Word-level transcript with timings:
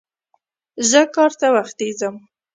زه 0.89 1.01
کار 1.15 1.31
ته 1.39 1.47
وختي 1.55 1.89
ځم. 1.99 2.15